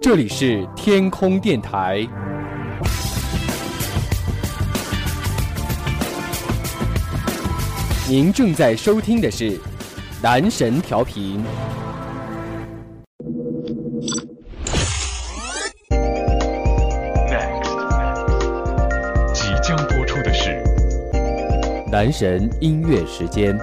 [0.00, 2.06] 这里是天空电台，
[8.08, 9.58] 您正在收听的是
[10.22, 11.42] 男神调频。
[19.32, 20.62] 即将播出的是
[21.90, 23.58] 男神音乐时间。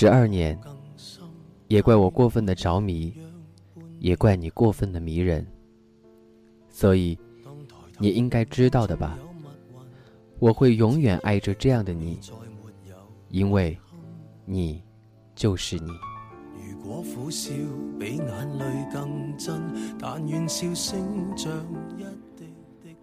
[0.00, 0.56] 十二年，
[1.66, 3.12] 也怪我过分的着迷，
[3.98, 5.44] 也怪你过分的迷人。
[6.70, 7.18] 所以，
[7.98, 9.18] 你应该知道的吧？
[10.38, 12.20] 我会永远爱着这样的你，
[13.30, 13.76] 因为，
[14.44, 14.84] 你
[15.34, 15.90] 就是你。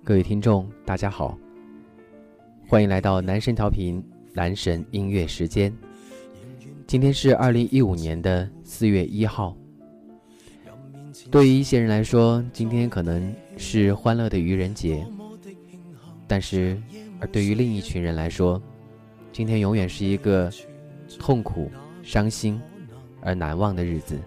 [0.02, 1.38] 各位听众，大家好，
[2.70, 5.76] 欢迎来到男神调频男神音乐时间。
[6.88, 9.58] 今天是二零一五年的四月一号。
[11.32, 15.04] 对于一些人来说，今天可能是欢乐的愚人节；
[16.28, 16.80] 但是，
[17.20, 18.62] 而对于另一群人来说，
[19.34, 20.52] 今天永远是一个
[21.18, 21.72] 痛苦、
[22.04, 22.62] 伤心
[23.20, 24.20] 而难忘的日子。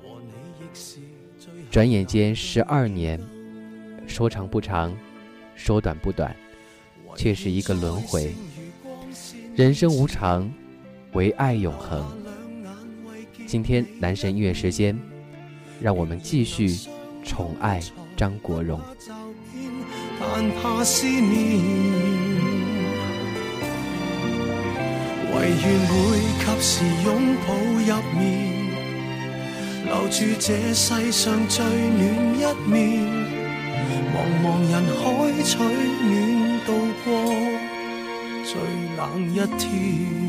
[1.71, 3.21] 转眼间十二年，
[4.09, 4.93] 说长不长，
[5.55, 6.35] 说短不短，
[7.15, 8.35] 却是一个轮回。
[9.55, 10.51] 人生无常，
[11.13, 12.05] 唯爱永恒。
[13.49, 14.95] 今天男神音乐时间，
[15.81, 16.69] 让我们继续
[17.25, 17.81] 宠爱
[18.15, 18.79] 张国荣。
[20.21, 21.33] 但怕思念，
[25.33, 25.97] 唯愿会
[26.45, 27.09] 及时拥
[27.47, 28.21] 抱入眠，
[29.87, 32.05] 留住这世上最暖
[32.39, 32.77] 一面。
[34.13, 35.03] 茫茫人海
[35.43, 36.69] 取暖，度
[37.03, 37.09] 过
[38.45, 38.53] 最
[38.99, 39.01] 冷
[39.33, 40.28] 一天。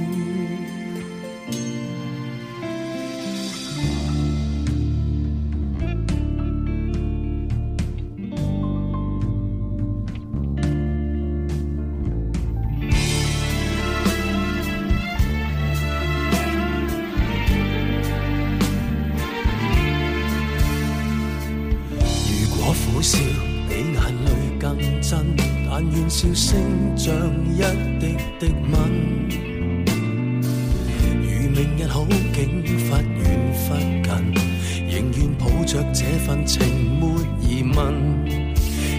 [26.19, 26.59] 笑声
[26.97, 27.15] 像
[27.47, 27.61] 一
[27.97, 29.29] 滴滴吻
[31.23, 34.09] 如明日好景忽远忽近
[34.89, 36.59] 仍愿抱着这份情
[36.99, 37.07] 没
[37.39, 37.95] 疑问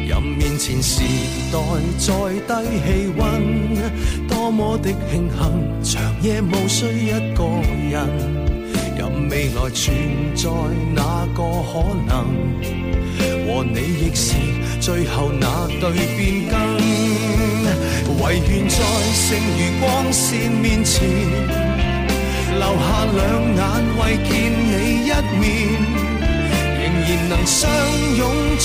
[0.09, 1.03] 任面前时
[1.53, 1.59] 代
[1.99, 7.45] 再低气温多么的庆幸长夜无需一个
[7.91, 8.09] 人
[8.97, 9.95] 任未来存
[10.35, 10.51] 在
[10.95, 12.81] 哪个可能
[13.47, 14.37] 和你亦是
[14.81, 16.59] 最后那对变更。
[18.23, 18.77] 唯愿在
[19.15, 21.09] 剩余光线面前，
[22.59, 23.19] 留下两
[23.57, 23.61] 眼
[23.99, 24.71] 为见你
[25.07, 25.09] 一
[25.39, 25.45] 面，
[26.77, 27.71] 仍然能相
[28.17, 28.21] 拥
[28.59, 28.65] 才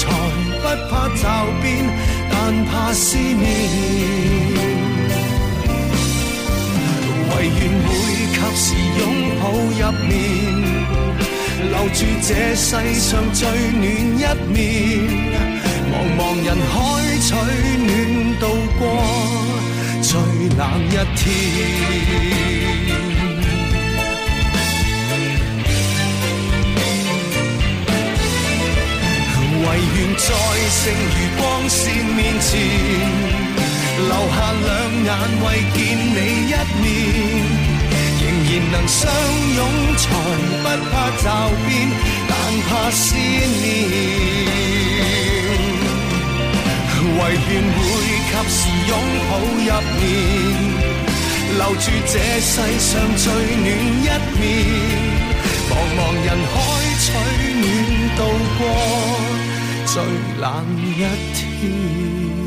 [0.61, 1.21] 不怕骤
[1.61, 1.65] 变，
[2.29, 2.33] 但
[2.65, 3.43] 怕思念。
[7.29, 7.89] 唯愿会
[8.31, 8.63] 及时
[8.99, 9.01] 拥
[9.39, 10.09] 抱入眠。
[11.71, 12.67] 留住这世
[12.99, 13.83] 上最暖
[14.17, 14.53] 一面，
[16.17, 16.75] 茫茫人海
[17.19, 17.27] 取
[17.85, 17.91] 暖，
[18.39, 18.43] 渡
[18.79, 18.81] 过
[20.01, 20.09] 最
[20.57, 21.23] 冷一天。
[29.61, 29.63] 唯
[29.95, 30.23] 愿在
[30.69, 32.17] 剩余光线面。
[32.39, 32.49] 前，
[33.97, 34.67] 留下两
[35.03, 35.07] 眼
[35.43, 35.77] 为见
[36.15, 36.17] 你
[36.47, 36.83] 一面。
[38.21, 38.99] 仍然能相
[39.55, 39.59] 拥，
[39.97, 40.03] 才
[40.63, 40.93] 不怕
[41.23, 41.25] 骤
[41.67, 41.69] 变，
[42.27, 42.31] 但
[42.67, 43.63] 怕思念。
[47.17, 47.79] 唯愿会
[48.27, 48.57] 及时
[48.89, 48.91] 拥
[49.29, 50.03] 抱入眠，
[51.57, 53.23] 留住这世上最
[53.63, 53.67] 暖
[54.01, 54.07] 一
[54.39, 54.41] 面。
[55.69, 56.53] 茫茫人海
[56.99, 57.05] 取
[57.61, 57.63] 暖，
[58.17, 58.19] 度
[58.57, 58.61] 过
[59.85, 59.93] 最
[60.41, 60.43] 冷
[60.85, 60.99] 一
[61.33, 62.44] 天。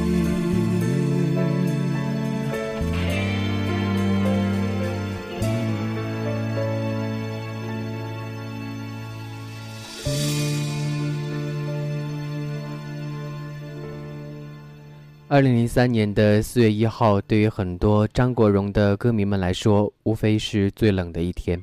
[15.30, 21.62] 二零零三年的四月一号，对于很多张国荣的歌迷们来说，无非是最冷的一天。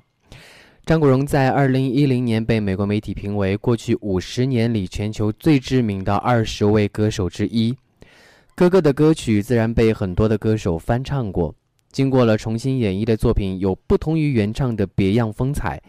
[0.86, 7.76] 张国荣在二零一零年被美国媒体评为过去五十年里全球最知名的二十位歌手之一。
[8.54, 11.56] 哥哥的歌曲自然被很多的歌手翻唱过，
[11.92, 15.82] 经过了重新演绎的作品，有不同于原唱的别样风采。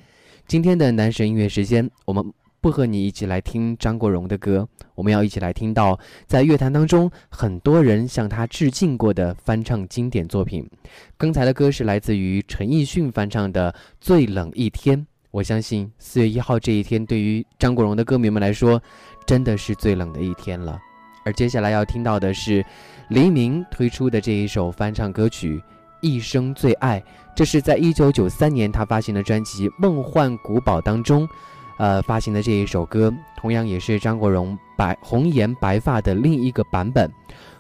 [0.47, 2.25] 今天的男神音乐时间，我们
[2.67, 5.97] 不和你一起来听张国荣的歌，我们要一起来听到
[6.27, 10.69] 在乐坛当中很多人向他致敬过的翻唱经典作品。
[11.17, 14.99] 刚才的歌是来自于陈奕迅翻唱的《最冷一天》。
[15.31, 18.83] 我相信四月一号这一天，对于张国荣的歌迷们来说，
[19.25, 20.77] 真的是最冷的一天了。
[21.25, 22.67] 而接下来要听到的是
[23.11, 25.57] 黎明推出的这一首翻唱歌曲
[26.01, 26.99] 《一生最爱》，
[27.37, 31.29] 这是在一九九三年他发行的专辑《梦幻古堡》当中，
[31.79, 37.11] 呃发行的这一首歌，同样也是张国荣白红颜白发的另一个版本。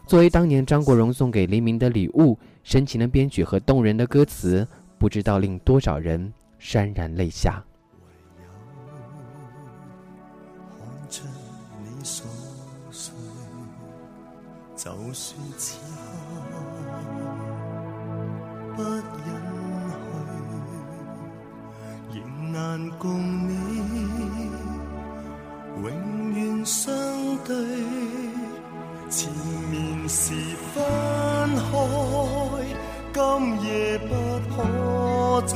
[0.06, 4.66] 作为当年张国荣送给黎明的礼物，深情的编曲和动人的歌词，
[4.98, 7.62] 不知道令多少人潸然泪下。
[14.76, 15.88] 就算此刻
[18.76, 19.02] 不忍
[22.12, 23.75] 去，仍难共你
[25.90, 26.92] 永远相
[27.44, 27.54] 对。
[29.08, 29.30] 前
[29.70, 30.34] 面是
[30.74, 30.82] 分
[31.54, 31.62] 开，
[33.12, 33.20] 今
[33.62, 34.10] 夜不
[34.54, 34.54] 可
[35.46, 35.54] 再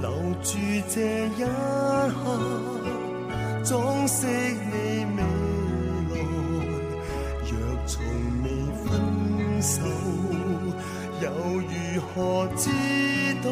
[0.00, 0.04] 留
[0.42, 0.48] 住
[0.88, 1.38] 这一
[2.10, 2.22] 刻，
[3.64, 5.18] 装饰你未
[6.10, 6.14] 来。
[7.44, 7.52] 若。
[7.86, 7.96] 从
[8.44, 8.46] 未
[8.84, 8.88] 分
[9.60, 9.82] 手，
[11.20, 11.26] 又
[11.58, 11.72] 如
[12.14, 12.70] 何知
[13.42, 13.46] 道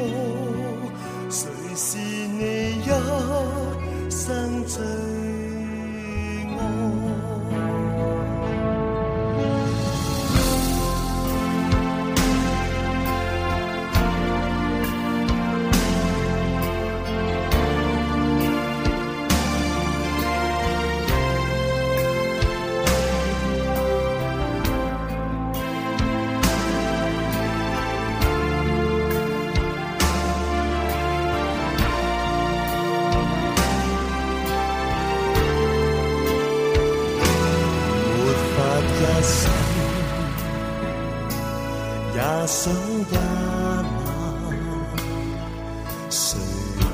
[46.20, 46.36] 谁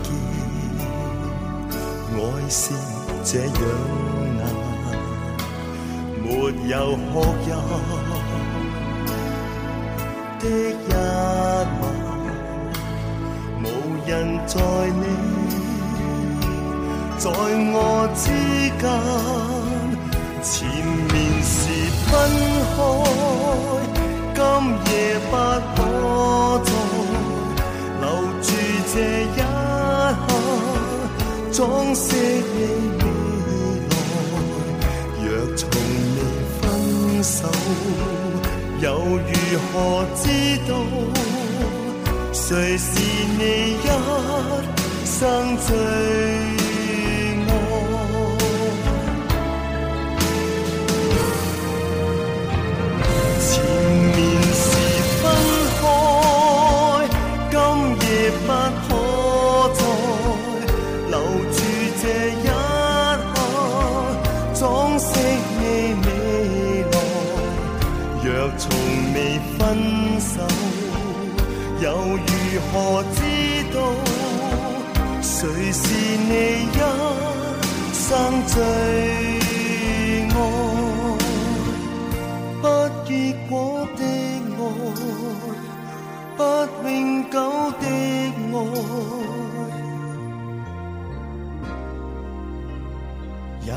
[0.02, 0.12] 见
[2.12, 2.74] 爱是
[3.24, 3.48] 这样
[4.36, 4.44] 难？
[6.22, 6.28] 没
[6.68, 6.72] 有
[7.10, 7.46] 哭泣
[10.38, 10.92] 的一
[11.80, 11.82] 晚，
[13.62, 13.66] 无
[14.06, 14.12] 人
[14.46, 14.52] 在
[15.00, 15.02] 你，
[17.16, 17.74] 在我
[18.14, 18.22] 之
[18.78, 18.84] 间，
[20.42, 20.52] 前
[21.08, 21.12] 面
[21.42, 21.50] 是
[22.10, 22.12] 分
[22.76, 22.76] 开。
[24.36, 24.38] 今
[24.92, 24.92] 夜
[25.30, 25.32] 不
[25.74, 25.76] 可
[26.62, 26.68] 再
[28.94, 29.42] 这一刻，
[31.52, 32.58] 装饰你
[33.00, 33.02] 未
[33.90, 33.92] 来。
[35.18, 35.26] 若
[35.56, 35.62] 从
[36.14, 36.18] 未
[36.60, 36.62] 分
[37.24, 37.36] 手，
[38.80, 39.32] 又如
[39.72, 39.74] 何
[40.14, 40.22] 知
[40.68, 40.70] 道
[42.32, 42.86] 谁是
[43.36, 43.42] 你
[43.82, 43.84] 一
[45.04, 45.18] 生
[45.56, 46.63] 最？
[71.84, 72.24] 又如
[72.72, 73.20] 何知
[73.74, 73.76] 道
[75.20, 75.36] 谁
[75.70, 75.84] 是
[76.16, 76.32] 你
[76.72, 76.74] 一
[77.92, 78.02] 生
[78.46, 78.54] 最
[80.30, 80.34] 爱？
[82.62, 82.64] 不
[83.06, 83.12] 结
[83.50, 83.52] 果
[83.98, 84.00] 的
[86.38, 86.40] 爱，不
[86.88, 86.90] 永
[87.30, 87.36] 久
[87.78, 87.84] 的
[88.54, 88.56] 爱，
[93.66, 93.68] 也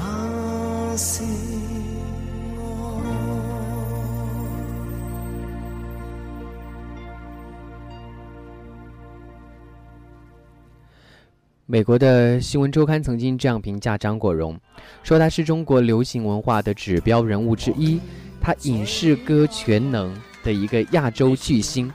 [11.70, 14.58] 美国的新闻周刊曾经这样评价张国荣，
[15.04, 18.00] 说他是中国流行文化的指标人物之一，
[18.40, 21.92] 他影视歌全能的一个亚洲巨星，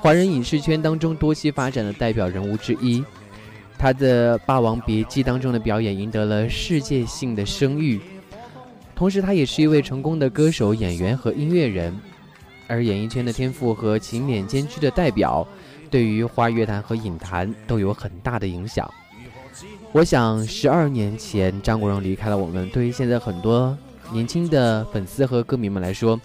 [0.00, 3.04] 华人影视圈当中多栖发展的代表人物之一。
[3.76, 8.00] 他的《霸王别姬》当中的表演赢得了世界性的声誉，
[8.94, 11.92] 同时他也是一位成功的歌手、演员和音乐人，
[12.68, 15.44] 而演艺圈的天赋和勤勉兼具的代表，
[15.90, 18.88] 对于华乐坛和影坛都有很大的影响。
[19.92, 23.76] 我想，十二年前张国荣离开了我们，对于现在很多
[24.12, 26.20] 年轻的粉丝和歌迷们来说，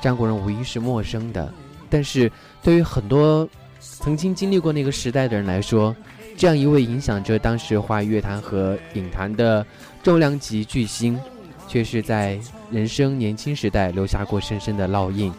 [0.00, 1.52] 张国荣无疑是陌生的。
[1.88, 2.30] 但是，
[2.62, 3.48] 对于很多
[3.80, 5.96] 曾经经历过那个时代的人来说，
[6.36, 9.66] 这样一位影响着当时华语乐坛和影坛的
[10.02, 11.18] 重量级巨星，
[11.66, 12.38] 却是在
[12.70, 15.32] 人生年轻时代留下过深深的烙印。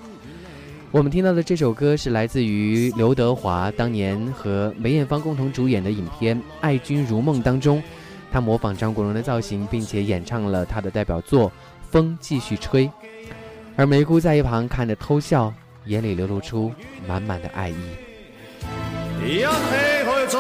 [0.92, 7.82] 我们听到的这首歌是来自于刘德华当年和梅艳芳共同主演的影片《爱君如梦》当中，
[8.32, 11.48] 他模仿张国荣的造型，并且演唱了他的代表作
[11.92, 12.88] 《风继续吹》，
[13.76, 15.54] 而梅姑在一旁看着偷笑，
[15.86, 16.72] 眼里流露出
[17.08, 17.76] 满满的爱意。
[19.24, 20.40] 一起去追，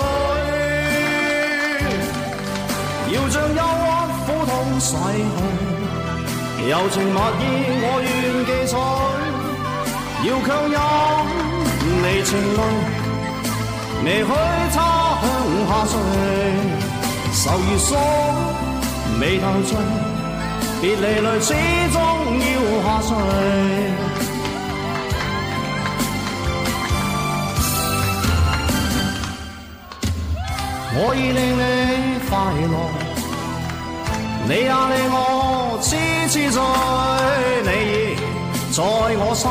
[3.13, 4.95] 要将忧郁苦痛洗
[6.57, 7.45] 去，柔情蜜意
[7.83, 9.18] 我愿记取。
[10.21, 10.77] 要强忍
[12.03, 12.61] 你情泪，
[14.03, 14.27] 未许
[14.75, 14.77] 他
[15.21, 15.25] 向
[15.69, 15.93] 下垂，
[17.33, 17.89] 愁如锁，
[19.17, 19.71] 眉头聚，
[20.81, 21.47] 别离泪始
[21.93, 21.97] 终
[22.37, 22.43] 要
[22.83, 23.09] 下垂。
[31.01, 32.31] 我已令你快
[32.67, 32.75] 乐，
[34.43, 35.15] 你也令我
[35.81, 35.87] 痴
[36.27, 36.59] 痴醉，
[37.63, 37.71] 你
[38.79, 39.43] 在我心。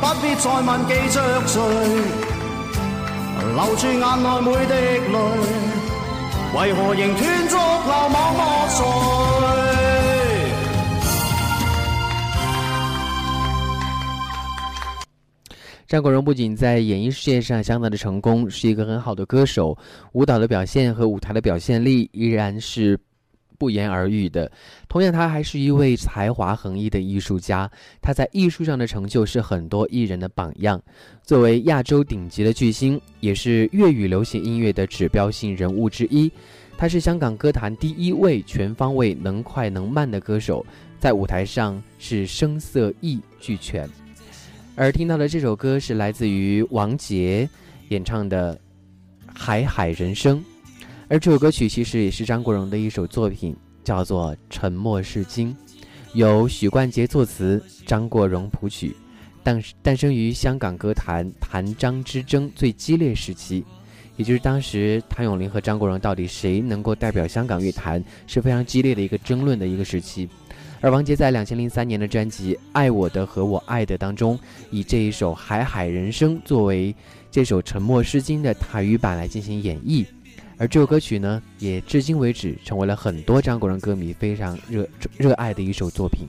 [0.00, 1.16] 不必再问记着
[1.46, 1.54] 谁，
[3.54, 4.72] 留住眼内每滴
[5.12, 5.14] 泪，
[6.56, 8.80] 为何仍断续流茫莫碎？
[15.86, 19.76] 张国荣不仅在演艺事业上相当的成功，是一个很好的歌手，
[20.12, 22.98] 舞蹈的表现和舞台的表现力依然是。
[23.60, 24.50] 不言而喻的。
[24.88, 27.70] 同样，他还是一位才华横溢的艺术家。
[28.00, 30.82] 他在艺术上的成就是很多艺人的榜样。
[31.22, 36.32] 作为亚洲顶级的巨星，也是粤语流行音乐的指标性人物之一。
[36.78, 40.64] 他是香港歌坛第一位全方位能快能慢的歌手，
[40.98, 43.86] 在舞台上是声色艺俱全。
[44.74, 47.46] 而听到的这首歌是来自于王杰
[47.90, 48.54] 演唱的
[49.34, 50.38] 《海海人生》。
[51.10, 55.52] 而这首歌曲其实也是张国荣的一首作品，叫做《沉默是金》，
[56.14, 58.94] 由许冠杰作词，张国荣谱曲，
[59.42, 63.64] 诞诞生于香港歌坛谭张之争最激烈时期，
[64.16, 70.28] 也就是当时谭咏麟和张国荣到底谁能够代表香港乐坛是非常激烈的一个争论的一个时期。
[70.80, 74.38] 而王杰在两千零三年的专辑《爱我的和我爱的》当中，
[74.70, 76.94] 以这一首《海海人生》作为
[77.32, 80.06] 这首《沉默是金》的台语版来进行演绎。
[80.60, 84.86] 而这首歌曲呢，也至今为止成为了很多张国荣歌迷非常热
[85.16, 86.28] 热爱的一首作品。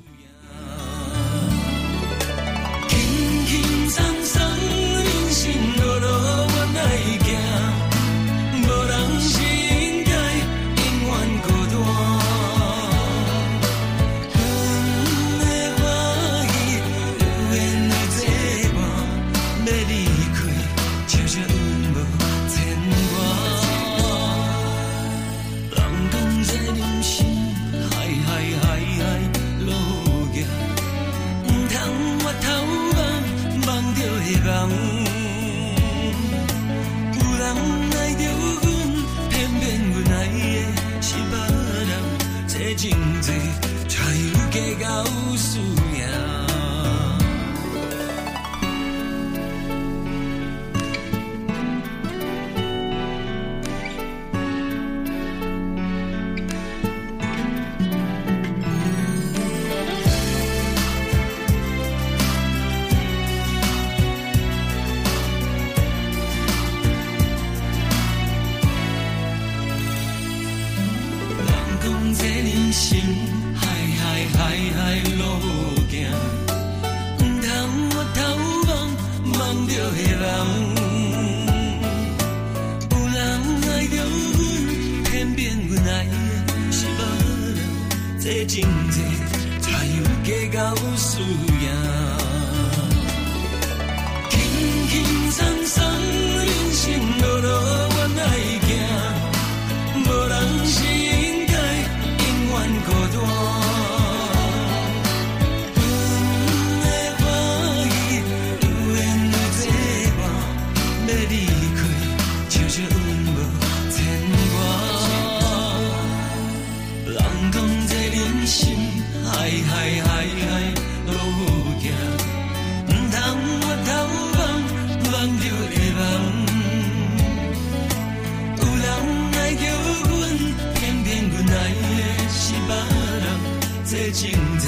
[133.91, 134.67] 这情债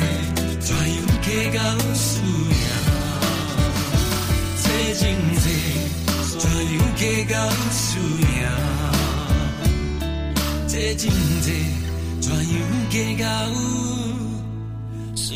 [0.60, 1.64] 怎样计较
[1.96, 2.58] 输赢。
[4.62, 4.66] 这
[5.00, 5.02] 真
[5.40, 5.46] 债
[6.28, 6.44] 怎
[6.76, 8.44] 样计较输赢。
[10.68, 11.10] 这真
[11.42, 11.54] 债
[12.20, 13.26] 怎样计较
[15.16, 15.36] 输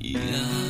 [0.00, 0.67] 赢。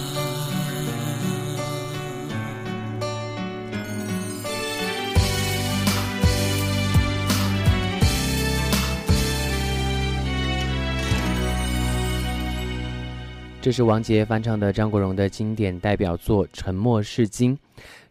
[13.68, 17.54] 这是王杰翻唱的张国荣的经典代表作《沉默是金》。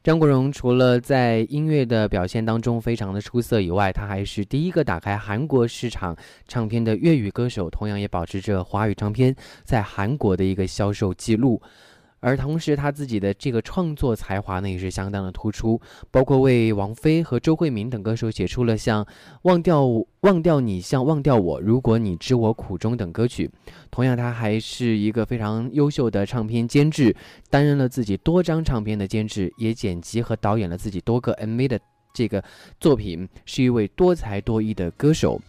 [0.03, 6.15] 张国荣除了在音乐的表现当中非常的出色以外，他还是第一个打开韩国市场
[6.47, 11.59] 唱片的粤语歌手，同样也保持着华语唱片在韩国的一个销售记录。
[12.19, 19.05] 而同时，他自己的这个创作才华呢，也是相当的突出，包括为王菲和周慧敏等歌手写出了像
[19.43, 19.85] 《忘掉
[20.21, 23.49] 忘掉你》、像《忘掉我》、如果你知我苦衷等歌曲。
[23.91, 27.15] 同样，他还是一个非常优秀的唱片监制，
[27.51, 31.79] 担任了自己多张唱片的监制，也剪辑和导演了自己多个 MV 的
[32.15, 32.43] 这个
[32.79, 35.39] 作品，是一位多才多艺的歌手。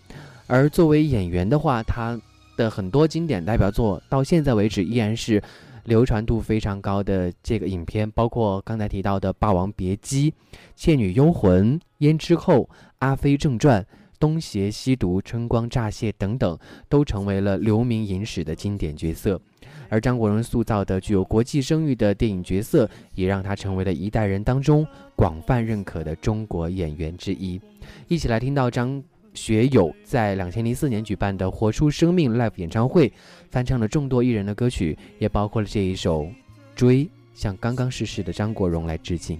[0.47, 2.21] 而作为演员的话，他
[2.59, 5.43] 的很多经典代表作到现在为止依然是。
[5.89, 10.31] 流传度非常高的这个影片，包括刚才提到的《霸王别姬》
[10.77, 12.61] 《倩女幽魂》《胭脂扣》
[12.99, 13.81] 《阿飞正传》
[14.21, 16.59] 《东邪西毒》《春光乍泄》等等，
[16.91, 19.41] 都成为了留名影史的经典角色。
[19.89, 27.59] 而张国荣塑造的具有国际声誉的电影角色，也让他成为了一代人当中广泛认可的中国演员之一。
[28.07, 29.03] 一起来听到张。
[29.39, 33.13] 学友在两千零四年举办的《活出生命》Live 演唱会，
[33.51, 36.25] 翻唱了众多艺人的歌曲，也包括了这一首
[36.75, 37.05] 《追》，
[37.35, 39.39] 向刚刚逝世的张国荣来致敬。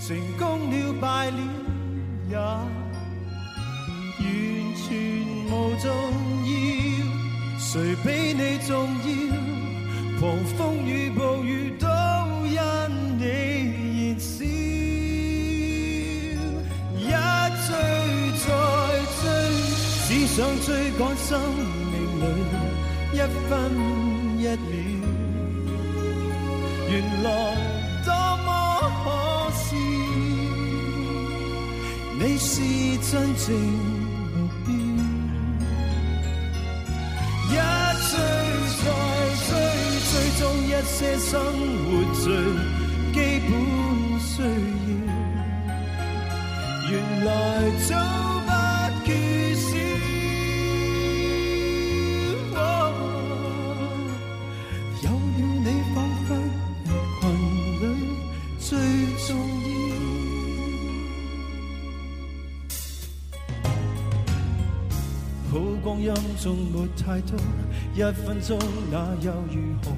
[0.00, 1.36] 成功了败了
[2.30, 2.66] 也完
[4.74, 4.96] 全
[5.46, 5.92] 无重
[6.48, 6.50] 要，
[7.58, 9.12] 谁比你重要？
[10.18, 11.86] 狂风与暴雨都
[20.34, 21.38] 想追赶生
[21.92, 22.24] 命里
[23.12, 23.16] 一
[23.50, 23.52] 分
[24.38, 24.72] 一秒，
[26.88, 27.28] 原来
[28.02, 28.10] 多
[28.46, 28.48] 么
[29.04, 29.06] 可
[29.52, 29.62] 笑。
[32.18, 32.50] 你是
[33.10, 33.46] 真正
[34.32, 34.72] 目标，
[37.50, 37.54] 一
[38.08, 38.10] 追
[38.80, 38.84] 再
[39.44, 39.50] 追，
[40.08, 41.30] 追踪一些生
[41.84, 42.24] 活最
[43.12, 43.16] 基
[43.50, 43.52] 本
[44.18, 44.32] 需
[45.06, 45.08] 要，
[46.90, 46.92] 原
[47.22, 47.28] 来
[47.86, 48.31] 早。
[66.42, 67.38] 中没太多，
[67.94, 68.58] 一分钟
[68.90, 69.92] 那又如何？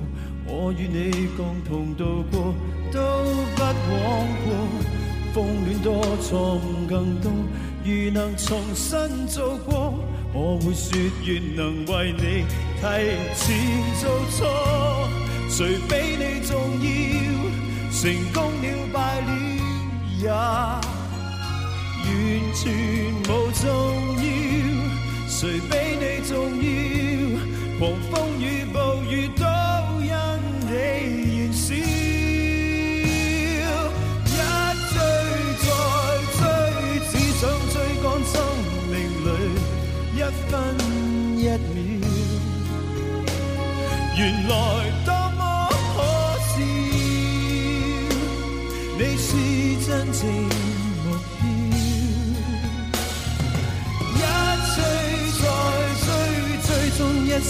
[0.47, 2.55] 我与你共同度过，
[2.93, 3.01] 都
[3.57, 4.49] 不枉过。
[5.33, 7.33] 风恋多，错误更多，
[7.83, 9.95] 如能重新做过，
[10.35, 12.45] 我会说愿能为你
[12.79, 12.83] 提
[13.35, 13.57] 前
[13.99, 15.09] 做错。
[15.49, 16.87] 谁比你重要？
[17.91, 19.31] 成功了败了
[20.21, 22.13] 也完
[22.53, 22.63] 全
[23.23, 23.65] 无重
[24.19, 24.54] 要。
[25.37, 26.65] 谁比你重要？
[27.77, 29.43] 狂风雨暴雨都
[30.01, 30.13] 因
[30.61, 30.73] 你
[31.41, 31.75] 燃烧。
[34.31, 34.39] 一
[34.95, 34.97] 追
[35.61, 35.67] 再
[36.39, 36.41] 追，
[37.11, 37.43] 只想
[37.73, 38.33] 追赶生
[38.89, 38.95] 命
[39.25, 39.29] 里
[40.15, 40.19] 一
[40.49, 40.53] 分
[41.37, 41.43] 一
[41.75, 41.77] 秒。
[44.17, 44.53] 原来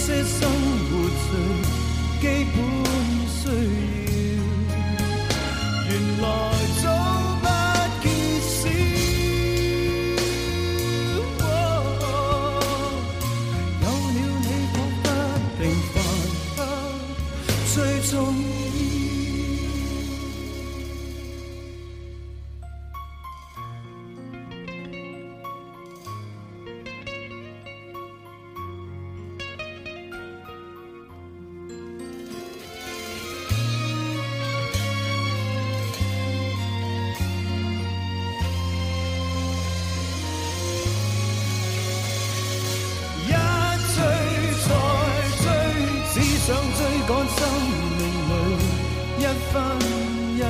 [0.05, 0.64] 一些
[50.35, 50.45] 一秒。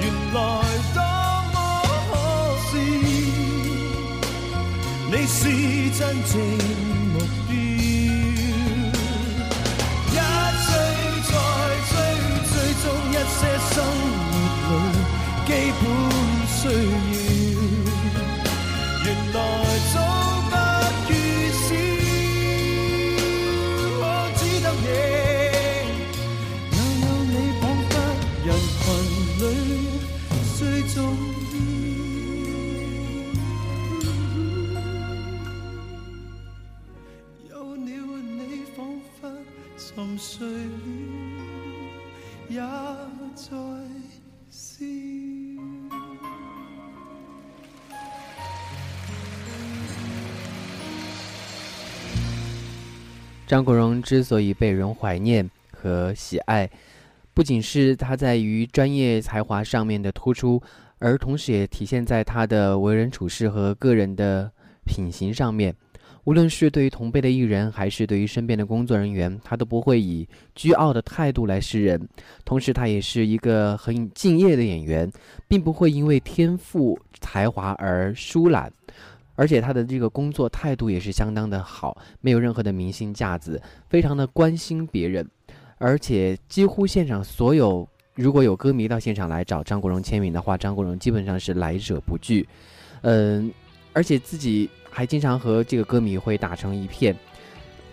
[0.00, 0.36] 原来
[0.94, 0.98] 多
[1.52, 1.56] 么
[2.10, 2.12] 可
[2.68, 2.72] 笑。
[5.10, 5.40] 你是
[5.98, 6.34] 真正
[53.46, 56.68] 张国荣之所以被人怀念和喜爱，
[57.32, 60.60] 不仅是他在于专业才华上面的突出，
[60.98, 64.50] 而同时也体现在他的为人处事和个人的
[64.84, 65.72] 品行上面。
[66.24, 72.08] 无论是对于同辈的艺人，还是对于身边的工作人员，他都不会以倨傲的态度来示人。
[72.44, 75.08] 同时，他也是一个很敬业的演员，
[75.46, 78.72] 并不会因为天赋才华而疏懒。
[79.36, 85.24] 而且他的这个工作态度也是相当的好，没有任何的明星架子，非常的关心别人。
[85.78, 92.48] 而且几乎现场所有如果有歌迷到现场来找张国荣签名的话，张国荣基本上是来者不拒。
[93.02, 93.52] 嗯，
[93.92, 94.68] 而且自己。
[94.88, 97.14] 还经常和这个歌迷会打成一片，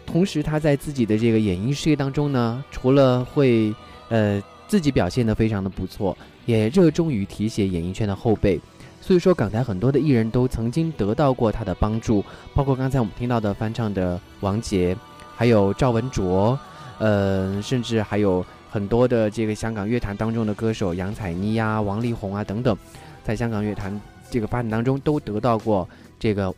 [0.05, 3.75] 同时他在自己的这个演艺事业当中呢，除了会
[4.07, 8.57] 呃自己表现的非常的不错，也热衷于提携演艺圈的后辈，
[9.03, 12.23] 所以说港台很多的艺人都曾经得到过他的帮助，
[12.55, 14.95] 包括刚才我们听到的翻唱的王杰，
[15.35, 16.57] 还有赵文卓，
[16.99, 22.77] 呃，甚至还有很多的这个香港乐坛当中的歌手杨采妮呀、王力宏啊等等，
[23.25, 25.87] 在香港乐坛这个发展当中都得到过
[26.17, 26.53] 这个。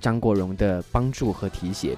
[0.00, 1.94] 张国荣的帮助和提携，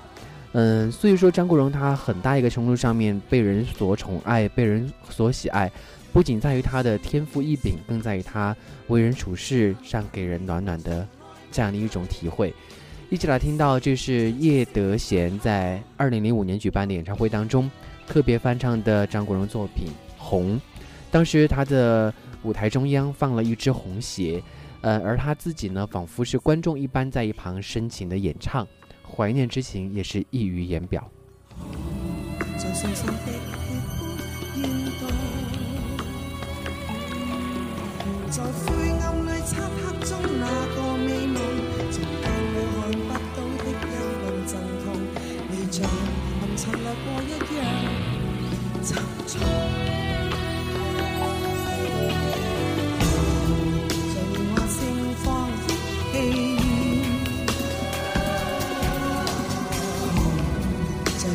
[0.54, 5.70] 嗯，所以说张国荣他很大一个程度上面被人所宠爱、被人所喜爱，
[6.12, 8.54] 不仅在于他的天赋异禀，更在于他
[8.88, 11.08] 为人处事上给人暖暖的
[11.50, 12.54] 这样的一种体会。
[13.08, 17.70] 一起来听到，这是叶德娴在二零零五年举办的演唱会当中
[18.06, 19.86] 特别翻唱的张国荣作品
[20.18, 20.56] 《红》，
[21.10, 24.42] 当时他的舞台中央放了一只红鞋。
[24.80, 28.66] 呃，而他自己呢，仿佛是观众一般，在一旁深情的演唱，
[29.08, 31.08] 怀念之情也是溢于言表。
[38.32, 38.48] 在灰
[38.88, 39.60] 暗里漆黑
[40.06, 41.36] 中那个美梦，
[41.90, 44.50] 曾带你看不到的幽暗阵
[44.82, 44.84] 痛，
[45.50, 45.76] 你像
[46.40, 47.60] 红尘掠过一样
[48.82, 48.88] 沉
[49.26, 49.30] 重。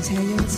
[0.08, 0.56] 斜阳渐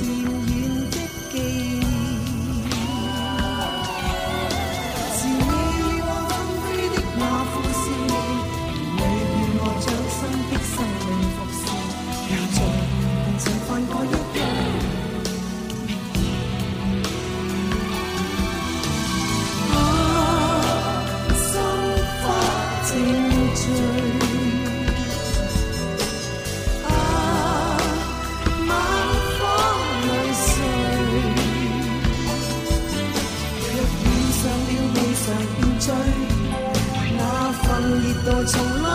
[38.52, 38.89] 从来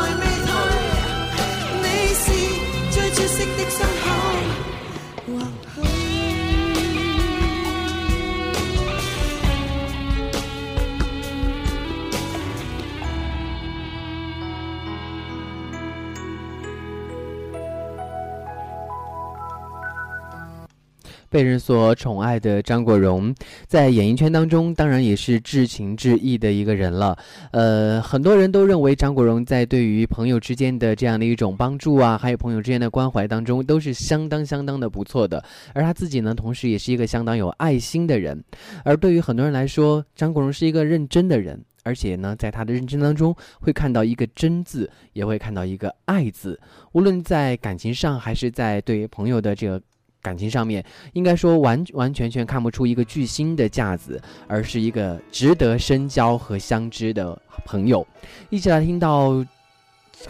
[21.34, 23.34] 被人所宠爱的张国荣，
[23.66, 27.18] 在演艺圈当中，当然也是至情至义的一个人了。
[27.50, 35.44] 呃，很多人都认为张国荣在对于朋友之间的这样的一种帮助啊，还有朋友之间的关怀当中，都是相当相当的不错的。
[35.72, 38.40] 而他自己呢，同时也是一个相当有爱心的人。
[38.84, 46.60] 而对于很多人来说，张国荣是一个认真的人，而且呢，在他的认真当中，会看到一个真字，也会看到一个爱字。
[46.92, 49.82] 无论在感情上，还是在对朋友的这个。
[50.24, 50.82] 感情上面，
[51.12, 58.04] 应该说完完全全看不出一个巨星的架子，而是一个值得深交和相知的朋友。
[58.48, 59.44] 一起来听到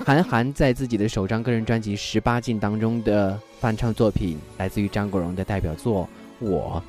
[0.05, 6.09] 韩寒在自己的首张个人专辑《十八禁》当中的翻唱作品，来自于张国荣的代表作
[6.45, 6.83] 《我》。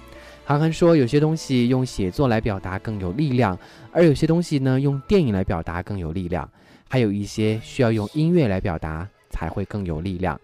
[0.44, 3.56] 韩寒说：“有些东西用写作来表达更有力量，
[3.92, 6.50] 而有些东西呢，用电影来表达更有力量，
[6.90, 10.40] 还有一些需要用音乐来表达才会更有力量。”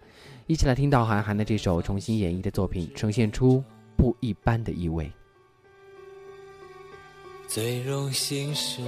[0.51, 3.63] 一起来听到韩寒的这首重新演绎的作品，呈现出
[3.95, 5.09] 不一般的意味。
[7.47, 8.81] 最荣幸是，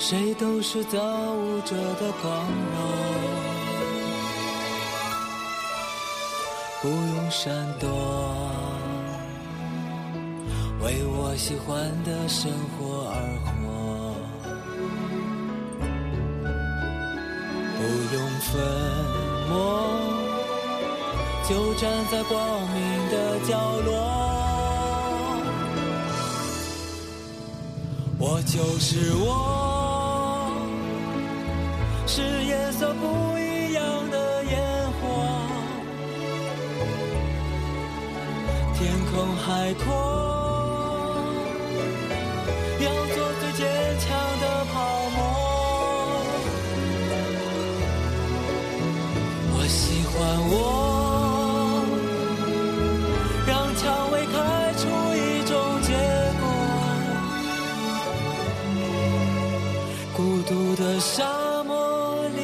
[0.00, 0.98] 谁都是造
[1.34, 2.82] 物者的光荣，
[6.82, 7.88] 不用闪躲，
[10.82, 13.14] 为我喜欢的生活而
[13.46, 13.61] 活，
[18.12, 18.60] 不用分。
[21.48, 22.38] 就站在光
[22.72, 23.90] 明的角落。
[28.18, 30.52] 我就是我，
[32.06, 34.62] 是颜色不一样的烟
[35.00, 35.02] 火，
[38.74, 39.90] 天空海阔，
[50.50, 51.84] 我，
[53.46, 54.34] 让蔷薇开
[54.78, 54.82] 出
[55.14, 55.90] 一种结
[56.40, 56.42] 果。
[60.16, 61.72] 孤独的沙漠
[62.36, 62.40] 里，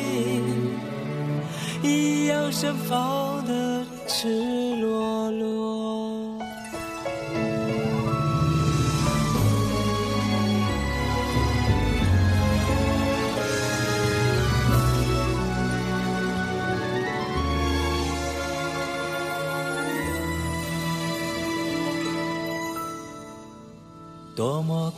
[1.83, 3.38] 一样盛放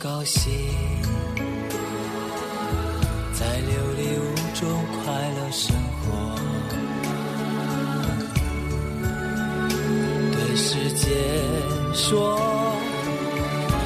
[0.03, 0.51] 高兴，
[3.35, 4.67] 在琉璃屋中
[5.05, 6.09] 快乐生活，
[10.33, 11.05] 对世界
[11.93, 12.41] 说，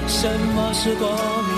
[0.07, 1.11] 什么是光
[1.49, 1.54] 明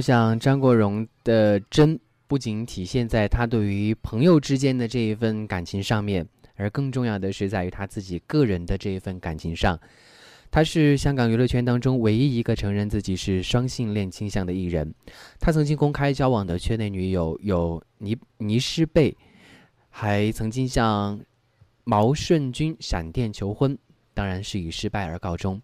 [0.00, 9.78] 我想张国荣的真不仅体现在他对于朋友之间的这一份感情上面，而更重要的是在于他自己个人的这一份感情上。
[10.50, 14.90] 他是香港娱乐圈当中唯一一个承认自己是双性恋倾向的艺人。
[15.38, 19.14] 他曾经公开交往的圈内女友有倪倪诗蓓，
[19.90, 21.20] 还曾经向
[21.84, 23.76] 毛舜筠闪电求婚，
[24.14, 25.60] 当然是以失败而告终。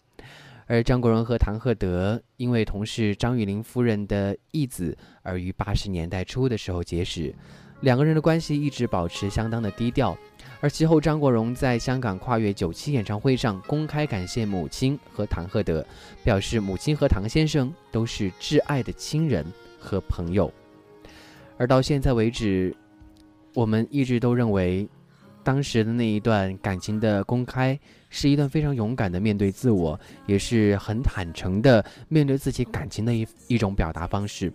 [0.67, 7.35] 而张国荣和唐鹤德因为同是张玉林夫人的义子，而于八十年代初的时候结识，
[7.83, 10.17] 两个人的关系一直保持相当的低调。
[10.61, 15.87] 而其后，张国荣在香港跨越九七演唱会上公开感谢母亲和唐鹤德，
[16.25, 19.45] 表示母亲和唐先生都是挚爱的亲人
[19.79, 20.53] 和朋友。
[21.59, 22.75] 而到现在为止，
[23.55, 24.89] 我们一直都认为，
[25.47, 27.79] 当时的那一段感情的公开，
[28.11, 34.53] 是一段非常勇敢的面对自我，也是很坦诚的面对自己感情的一一种表达方式。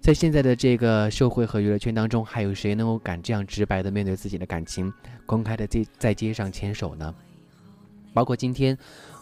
[0.00, 4.90] 在现在的这个社会和娱乐圈当中，还有谁能够敢这样直白的面对自己的感情，
[5.26, 7.14] 公开的在在街上牵手呢？
[8.14, 8.74] 包括今天，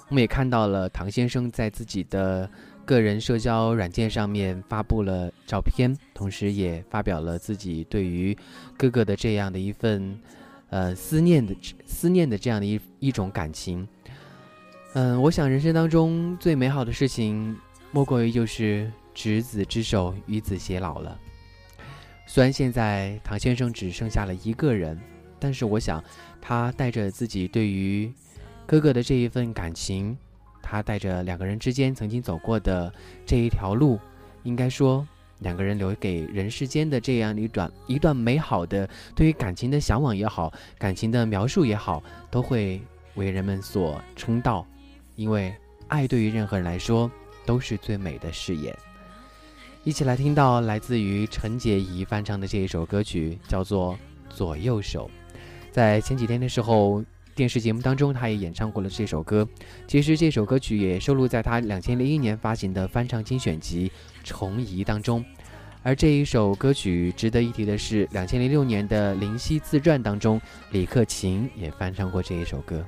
[0.09, 2.49] 我们也看到了唐先生在自己的
[2.85, 8.39] 个人社交软件上面发布了照片，同时也发表了自己对于
[8.77, 10.17] 哥哥的这样的一份，
[10.71, 11.55] 呃思念的
[11.87, 13.87] 思念的这样的一一种感情。
[14.95, 17.57] 嗯，我想人生当中最美好的事情，
[17.93, 21.19] 莫过于就是执子之手，与子偕老了。
[22.27, 24.99] 虽然现在唐先生只剩下了一个人，
[25.39, 26.03] 但是我想，
[26.41, 28.13] 他带着自己对于
[28.67, 30.17] 哥哥的这一份感情，
[30.63, 32.93] 他带着两个人之间曾经走过的
[33.25, 33.99] 这一条路，
[34.43, 35.07] 应该说，
[35.41, 42.81] 两个人留给人世间的这样一段一段美好的对于感情的向往也好，感情的描述也好，都会
[43.15, 44.67] 为人们所称道，
[45.17, 45.55] 因为
[45.89, 47.11] 爱对于任何人来说
[47.47, 48.75] 都是最美的誓言。
[49.85, 53.95] 一起来听到来自于陈洁仪翻唱的这一首歌曲，叫做
[54.29, 55.09] 《左右手》。
[55.71, 57.03] 在前几天的时候，
[57.39, 59.47] 电视节目当中，他也演唱过了这首歌。
[59.87, 63.89] 其实这首歌曲也收录在他两千零一年发行的翻唱精选集
[64.29, 65.25] 《重移》当中。
[65.85, 70.41] 而这一首歌曲值得一提的是，两千零六年的《灵犀自传》当中，
[70.73, 72.85] 李克勤也翻唱过这一首歌。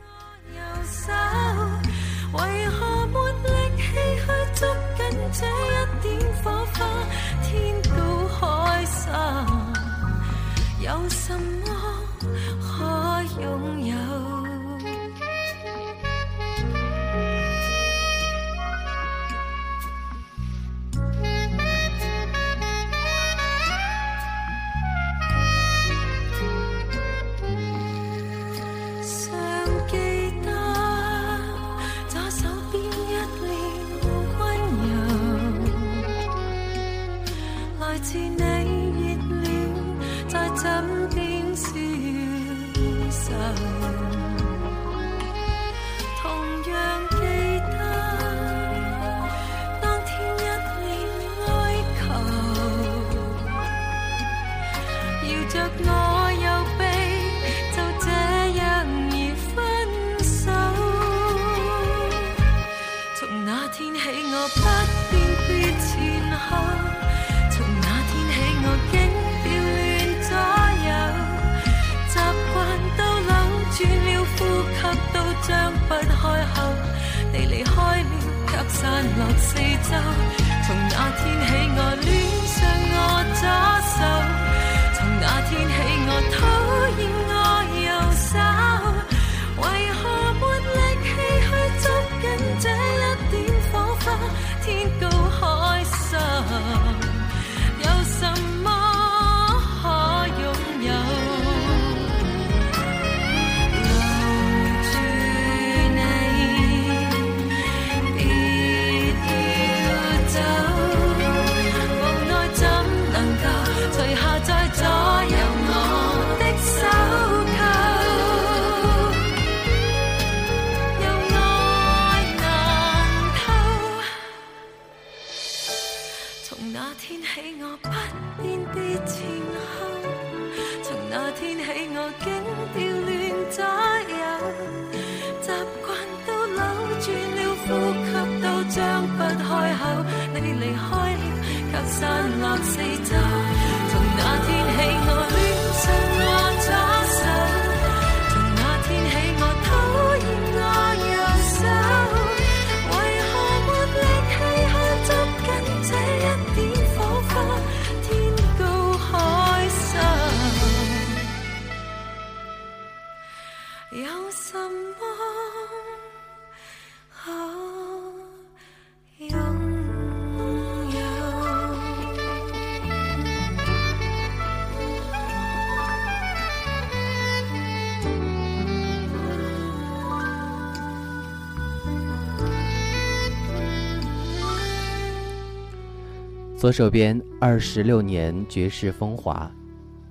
[186.60, 189.50] 左手边二十六年绝世风华，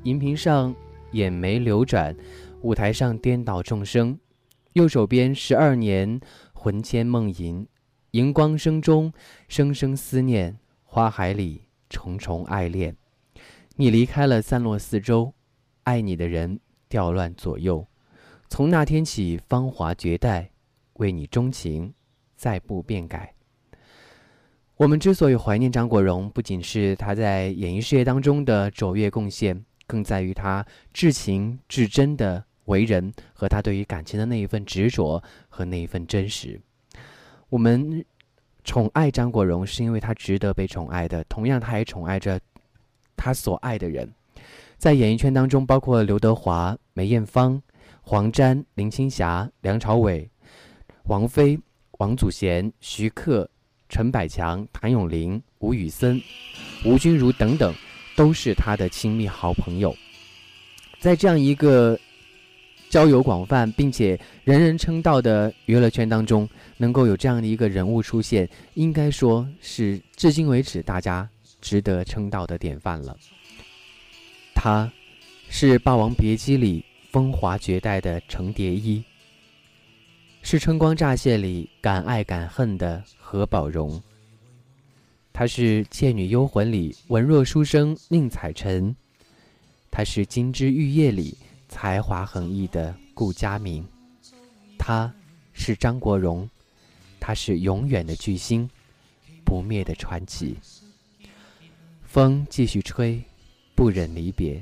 [0.02, 0.76] 荧屏上
[1.12, 2.16] 眼眉流转，
[2.64, 4.18] 舞台上颠倒众生；
[4.74, 6.20] 右手边十二年
[6.56, 7.68] 魂牵梦萦，
[8.14, 9.14] 荧光声中
[9.48, 12.98] 声声思念，花海里重重爱恋。
[13.76, 15.32] 你离开了散落四周，
[15.84, 16.60] 爱你的人
[16.90, 17.86] 调乱左右。
[18.50, 20.50] 从那天起，芳华绝代，
[20.94, 21.94] 为你钟情，
[22.36, 23.36] 再不变改。
[24.80, 36.58] 我们之所以怀念张国荣，不仅是他在演艺事业当中的卓越贡献，更在于他至情至真的为人和他对于感情的那一份执着和那一份真实。
[37.50, 38.06] 我们
[38.64, 42.40] 宠爱张国荣，是因为他值得被宠爱的，同样他也宠爱着
[43.18, 44.10] 他所爱的人。
[44.78, 47.62] 在演艺圈当中，包括刘德华、梅艳芳、
[48.02, 50.30] 黄沾、林青霞、梁朝伟、
[51.10, 51.60] 王菲、
[51.98, 53.50] 王祖贤、徐克。
[53.90, 56.22] 陈百强、谭咏麟、吴宇森、
[56.86, 57.74] 吴君如等等，
[58.16, 59.96] 都是他的亲密好朋友。
[61.00, 62.00] 在这样一个
[62.90, 71.28] 交友广泛并且人人称道的娱乐圈当中，能够有这样的一个人物出现，应该说是至今为止大家
[71.62, 73.18] 值得称道的典范了。
[74.54, 74.92] 他，
[75.50, 79.04] 是《霸王别姬》里风华绝代的程蝶衣。
[80.42, 84.02] 是《春光乍泄》里敢爱敢恨的何宝荣，
[85.32, 88.96] 他是《倩女幽魂》里文弱书生宁采臣，
[89.92, 93.88] 他是《金枝玉叶》里才华横溢的顾佳明，
[94.80, 95.14] 他
[95.54, 96.50] 是张国荣，
[97.20, 98.68] 他是永远的巨星，
[99.46, 100.58] 不灭的传奇。
[102.02, 103.22] 风继续吹，
[103.76, 104.60] 不忍离别，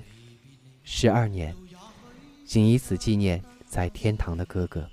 [0.84, 1.55] 十二年，
[2.43, 4.86] 仅以此纪念在天堂的哥哥。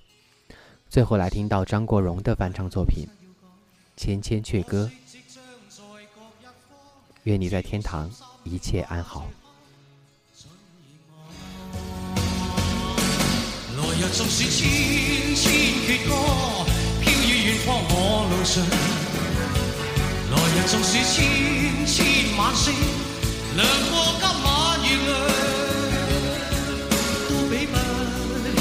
[0.89, 3.05] 最后来听到张国荣的翻唱作品
[3.97, 4.91] 《千千阙歌》，
[7.23, 8.11] 愿你在天堂
[8.43, 9.29] 一切安好。
[13.77, 15.53] 来日纵使千千
[15.87, 16.11] 闕歌，
[17.01, 18.63] 飘于远方我路上。
[20.31, 22.75] 来日纵使千千晚星，
[23.57, 25.13] 亮过今晚月亮，
[27.29, 27.75] 都比不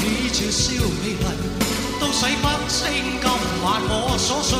[0.30, 0.62] 這宵
[1.02, 1.24] 美丽。
[2.00, 2.80] 都洗不清
[3.20, 3.24] 今
[3.62, 4.52] 晚我所想，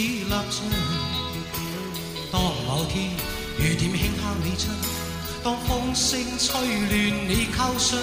[0.00, 0.54] 立場。
[2.32, 3.10] 當某天
[3.58, 4.72] 雨点輕敲你窗，
[5.42, 6.92] 當風聲吹亂
[7.26, 7.98] 你構想，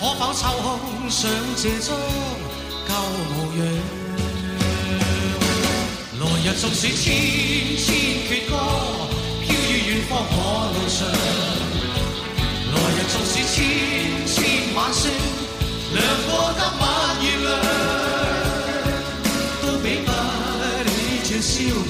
[0.00, 1.86] 可否抽空想這張
[2.88, 2.90] 舊
[3.30, 3.60] 模樣？
[6.20, 7.04] 來日纵使千
[7.78, 7.86] 千
[8.26, 8.52] 阙歌，
[9.46, 10.36] 飄於遠方我
[10.74, 10.98] 路上。
[12.74, 13.56] 來日纵使千
[14.26, 14.36] 千
[14.74, 15.10] 晚星，
[15.94, 15.96] 亮
[16.26, 16.84] 過今晚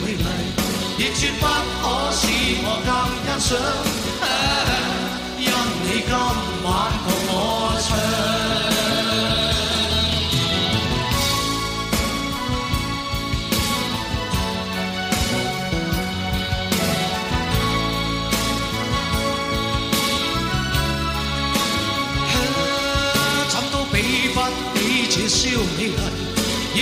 [0.02, 0.26] 美麗。
[0.98, 2.26] 亦绝不可使
[2.64, 2.90] 我更
[3.24, 3.50] 欣赏，
[5.38, 5.46] 因
[5.84, 6.12] 你今
[6.64, 6.66] 晚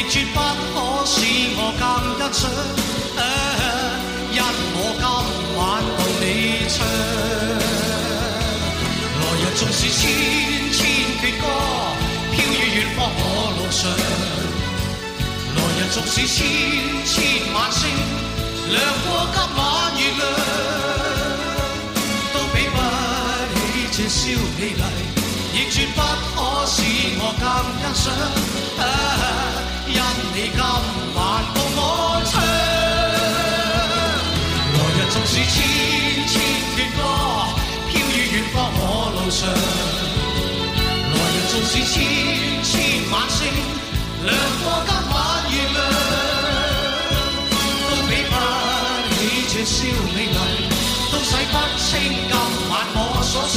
[0.08, 1.14] 絕不可使
[1.58, 1.84] 我更
[2.18, 2.40] 欣賞。
[4.36, 4.38] 因
[4.76, 5.04] 我今
[5.56, 5.60] 晚
[5.96, 6.22] 共你
[6.68, 6.76] 唱，
[9.18, 9.98] 來日縱使千
[10.72, 10.78] 千
[11.18, 11.44] 阙歌，
[12.32, 13.24] 飄於遠方我
[13.56, 13.80] 路上。
[15.56, 16.36] 來日縱使千
[17.06, 17.14] 千
[17.54, 17.80] 晚星，
[18.70, 18.76] 亮
[19.06, 19.60] 過今晚
[19.96, 20.22] 月亮，
[22.34, 22.76] 都比不
[23.54, 23.58] 起
[23.92, 24.20] 這宵
[24.58, 24.84] 美丽，
[25.54, 25.98] 亦絕不
[26.36, 26.36] 可
[26.66, 26.74] 使
[27.18, 27.44] 我更
[27.80, 28.04] 欣賞。
[29.96, 30.02] 因
[30.34, 30.60] 你今
[31.14, 31.18] 晚
[31.54, 31.80] 共我
[32.28, 32.32] 唱。
[34.76, 35.56] 來日纵使千
[36.28, 36.34] 千
[36.76, 37.00] 闕歌，
[37.88, 38.84] 飄於遠方我
[39.16, 39.48] 路上。
[41.12, 41.94] 來日纵使千
[42.62, 42.70] 千
[43.10, 43.40] 晚星，
[44.22, 44.28] 亮
[44.62, 45.16] 過今晚
[45.50, 45.78] 月亮，
[47.88, 48.34] 都比不
[49.16, 49.18] 起
[49.48, 49.74] 這宵
[50.14, 50.38] 美麗，
[51.10, 51.88] 都洗不清
[52.28, 52.34] 今
[52.68, 53.56] 晚我所想。